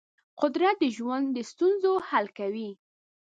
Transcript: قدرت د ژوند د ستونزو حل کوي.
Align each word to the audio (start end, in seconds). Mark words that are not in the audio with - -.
قدرت 0.41 0.75
د 0.83 0.85
ژوند 0.97 1.25
د 1.35 1.37
ستونزو 1.51 1.91
حل 2.07 2.25
کوي. 2.37 2.69